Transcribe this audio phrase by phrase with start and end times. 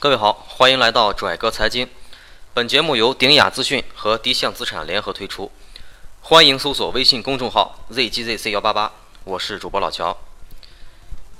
[0.00, 1.88] 各位好，欢迎来到拽哥财经。
[2.54, 5.50] 本节目由鼎雅资讯和迪象资产联合推出，
[6.20, 8.92] 欢迎搜索微信公众号 zgzc 幺八八，
[9.24, 10.16] 我是主播老乔。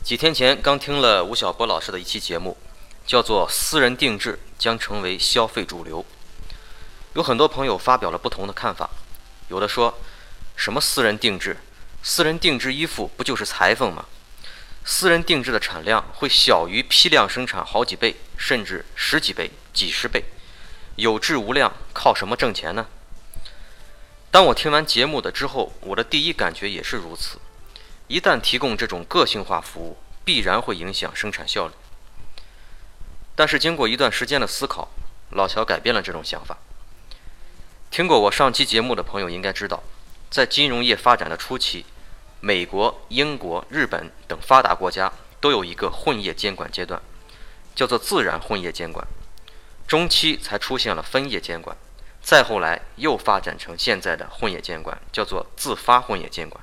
[0.02, 2.56] 几天前刚听了吴晓波老师的一期节目，
[3.06, 6.04] 叫做“私人定制将成为消费主流”。
[7.14, 8.90] 有很多朋友发表了不同的看法，
[9.46, 9.96] 有的说
[10.56, 11.58] 什么私人定制，
[12.02, 14.06] 私人定制衣服不就是裁缝吗？
[14.84, 20.24] 私人定制的产量会小于批量生产好几倍，甚至十几倍、几十倍，
[20.96, 22.86] 有质无量，靠什么挣钱呢？
[24.30, 27.38] 当我听完节目的之后，我的第一感觉也是如此。
[28.06, 31.74] 一旦提供这种个性化服务，必然会影响生产效率。
[33.34, 34.88] 但是经过一段时间的思考，
[35.30, 36.56] 老乔改变了这种想法。
[37.90, 39.82] 听过我上期节目的朋友应该知道，
[40.30, 41.84] 在金融业发展的初期。
[42.40, 47.00] 美国、英国、日本等发达国家都有一个混业监管阶段，
[47.74, 49.06] 叫做自然混业监管。
[49.86, 51.76] 中期才出现了分业监管，
[52.22, 56.62] 再后来又发展成现在的混业监管，叫做自发混业监管。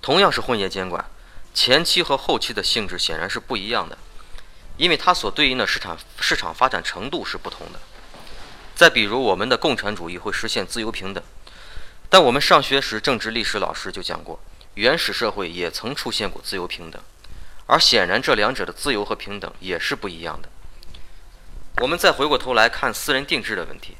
[0.00, 1.04] 同样是混业监管，
[1.52, 3.98] 前期和后期的性质显然是不一样的，
[4.76, 7.80] 因为它所对应的市场市场发展程度是不同的。
[8.74, 11.22] 再比如，我们的共产主义会实现自由平等。
[12.12, 14.38] 但我们上学时，政治历史老师就讲过，
[14.74, 17.00] 原始社会也曾出现过自由平等，
[17.64, 20.50] 而显然这两者的自由和平等也是不一样的。
[21.80, 23.96] 我们再回过头来看私人定制的问题，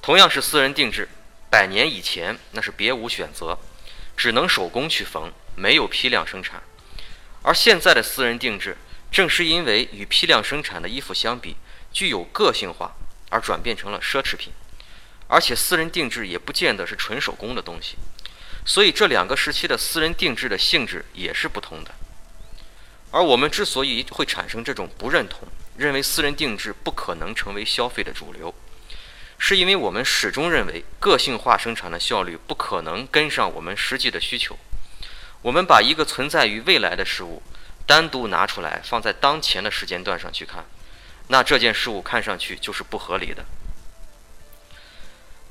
[0.00, 1.06] 同样是私人定制，
[1.50, 3.58] 百年以前那是别无选择，
[4.16, 6.62] 只能手工去缝，没有批量生产，
[7.42, 8.78] 而现在的私人定制，
[9.12, 11.56] 正是因为与批量生产的衣服相比
[11.92, 12.96] 具有个性化，
[13.28, 14.50] 而转变成了奢侈品。
[15.28, 17.96] 而且私人定制也不见得是纯手工的东西，
[18.64, 21.94] 所以这两个时期的私人定制的性质也是不同的。
[23.10, 28.54] 而我们之所以会产生这种不认同，认为私人定制不可能成为消费的主流，
[29.38, 34.58] 是因为我们始终认为个性化生产的效率不可能跟上我们实际的需求。
[35.42, 37.42] 我们把一个存在于未来的事物
[37.86, 40.64] 单独拿出来放在当前的时间段上去看，
[41.28, 43.44] 那这件事物看上去就是不合理的。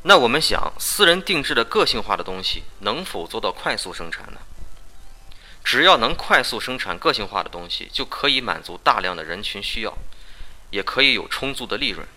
[0.04, 4.40] 那我们想，私人定制的个性化的东西能否做到快速生产呢？
[5.64, 9.98] 只要能快速生产个性化的东西，就可以满足大量的人群需要，
[10.70, 12.08] 也可以有充足的利润。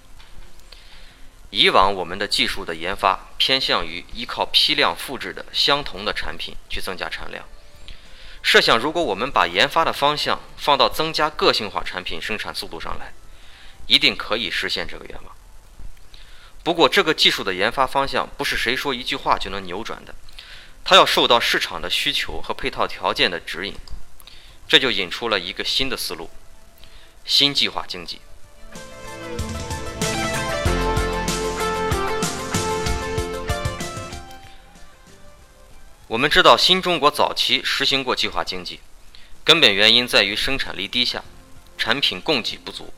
[1.50, 7.44] 以往我们的技术的研发偏向于依靠批量复制的相同的产品去增加产量。
[8.40, 13.12] 设想如果我们把研发的方向放到增加个性化产品生产速度上来，
[13.88, 15.34] 一定可以实现这个愿望。
[16.70, 20.14] 不过，这个技术的研发方向不是谁说一句话就能扭转的，
[20.84, 23.74] 它要受到市场的需求和配套条件的指引。
[24.68, 26.30] 这就引出了一个新的思路：
[27.24, 28.20] 新计划经济。
[36.06, 38.78] 我们知道，新中国早期实行过计划经济，
[39.42, 41.24] 根本原因在于生产力低下，
[41.76, 42.94] 产品供给不足，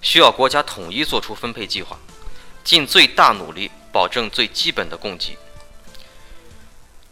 [0.00, 1.98] 需要国家统一做出分配计划。
[2.64, 5.36] 尽最大努力保证最基本的供给，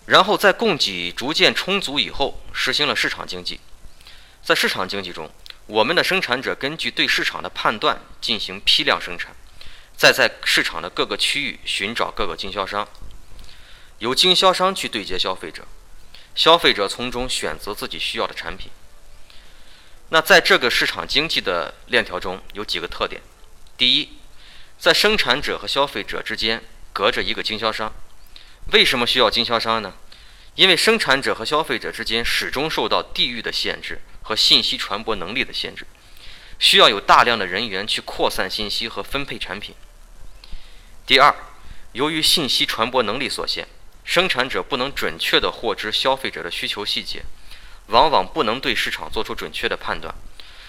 [0.06, 3.60] 然后在供给逐渐充足以后，实行了市场经济。
[4.42, 5.30] 在市场经济中，
[5.66, 9.34] 我们的生产者根据对市场的判断进行批量生产，
[9.96, 12.88] 再在市场的各个区域寻找各个经销商，
[13.98, 15.66] 由经销商去对接消费者，
[16.34, 18.70] 消费者从中选择自己需要的产品。
[20.08, 23.20] 那在这个市场经济的链条中有几个特点：
[23.76, 24.18] 第一，
[24.80, 26.62] 在生产者和消费者之间
[26.94, 27.92] 隔着一个经销商，
[28.72, 29.92] 为什么需要经销商呢？
[30.54, 35.86] 因为生产者和消费者之间始终受到地域的限制和信息传播能力的限制，
[36.58, 39.74] 需要有大量的人员去扩散信息和分配产品。
[41.04, 41.34] 第二，
[41.92, 43.68] 由于信息传播能力所限，
[44.03, 47.22] 生产者不能准确地获知消费者的需求细节，
[47.88, 50.15] 往往不能对市场做出准确的判断。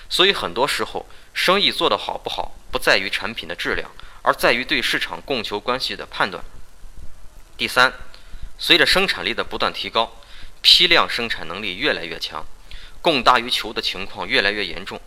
[0.09, 3.89] 所以很多时候，生意做得好不好，不在于产品的质量，
[4.21, 6.43] 而在于对市场供求关系的判断。
[7.57, 7.93] 第三，
[8.57, 10.17] 随着生产力的不断提高，
[10.61, 12.45] 批量生产能力越来越强，
[13.01, 14.99] 供大于求的情况越来越严重，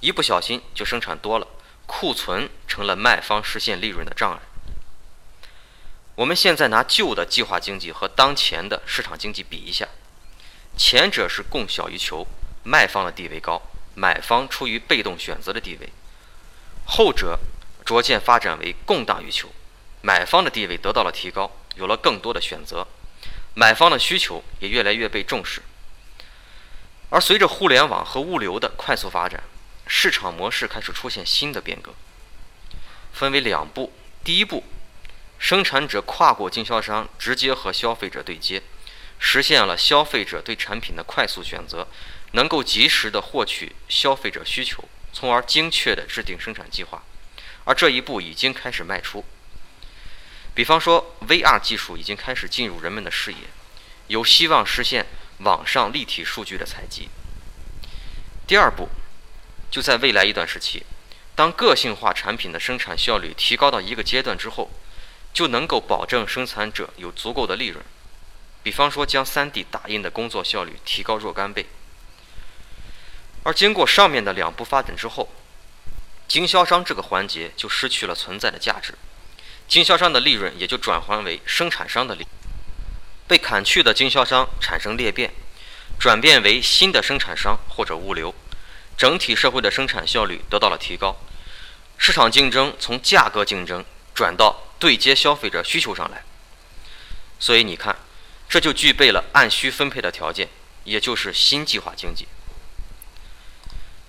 [0.00, 1.46] 一不小心就生产多了，
[1.86, 4.38] 库存成了卖方实现利润的障碍。
[6.16, 9.88] 我们现在拿旧的计划经济和当前的市场经济比一下，
[10.76, 12.26] 前者是供小于求，
[12.62, 13.62] 卖方的地位高。
[13.94, 15.90] 买方处于被动选择的地位，
[16.84, 17.38] 后者
[17.84, 19.48] 逐渐发展为供大于求，
[20.00, 22.86] 买方的地位得到了提高，有了更多的选择，
[23.54, 25.62] 买方的需求也越来越被重视。
[27.10, 29.42] 而随着互联网和物流的快速发展，
[29.86, 31.92] 市场模式开始出现新的变革，
[33.12, 33.92] 分为两步。
[34.24, 34.64] 第一步，
[35.38, 38.62] 生产者跨过经销商，直接和消费者对接，
[39.18, 41.86] 实现了消费者对产品的快速选择，
[42.32, 47.02] 能够及时的获取消费者需求，从而精确的制定生产计划。
[47.64, 49.24] 而这一步已经开始迈出。
[50.54, 53.38] 比方说，VR 技术已经开始进入人们的视野，
[54.08, 55.06] 有希望实现
[55.38, 57.08] 网上立体数据的采集。
[58.46, 58.88] 第二步，
[59.70, 60.82] 就在未来一段时期，
[61.34, 64.70] 当个性化产品的生产效率提高到一个阶段之后，
[65.32, 67.82] 就能够保证生产者有足够的利润。
[68.62, 71.66] 比方说，将 3D 打印的工作效率提高若干倍。
[73.44, 75.32] 而经过上面的两步发展之后，
[76.28, 78.94] 经销商这个环节就失去了存在的价值，
[79.68, 82.26] 经销商的利润也就转换为生产商的利，
[83.26, 85.32] 被砍去的经销商产生裂变，
[85.98, 88.34] 转变为新的生产商或者物流，
[88.96, 91.16] 整体社会的生产效率得到了提高，
[91.98, 93.84] 市场竞争从价格竞争
[94.14, 96.22] 转到对接消费者需求上来，
[97.38, 97.96] 所以你看。
[98.48, 100.46] 这就具备了按需分配的条件，
[100.84, 102.28] 也就是新计划经济。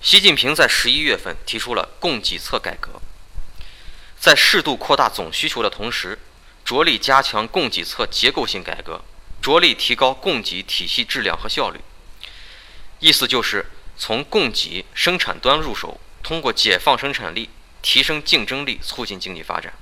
[0.04, 3.02] 习近平在十一月份提出了供给侧改革，
[4.20, 6.20] 在适度扩大总需求的同时，
[6.66, 9.02] 着力加强供给侧结构性改革，
[9.42, 11.80] 着力提高供给体系质量和效率。
[13.00, 13.66] 意思就是
[13.98, 17.50] 从供给生产端入手，通过解放生产力、
[17.82, 19.74] 提升竞争力，促进经济发展。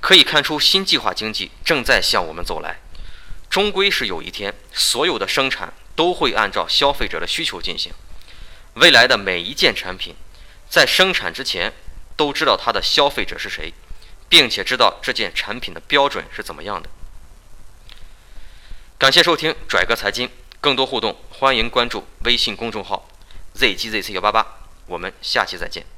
[0.00, 2.78] 可以看出，新计划经济正在向我们走来。
[3.50, 7.92] 终归是有一天，所有的生产都会按照消费者的需求进行。
[8.76, 10.14] 未来的每一件产品，
[10.68, 11.72] 在生产之前
[12.14, 13.72] 都知道它的消费者是谁，
[14.28, 16.90] 并且知道这件产品的标准是怎么样的。
[18.98, 20.30] 感谢收听拽哥财经，
[20.60, 23.08] 更多互动欢迎关注微信公众号
[23.54, 24.46] zgzc 幺八八，
[24.86, 25.95] 我们下期再见。